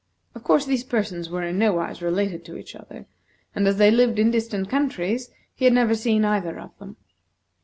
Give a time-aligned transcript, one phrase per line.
[0.33, 3.05] Of course these persons were in nowise related to each other;
[3.53, 6.97] and as they lived in distant countries, he had never seen either of them.